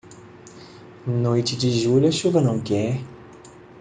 [1.05, 2.99] Noite de julho, a chuva não quer.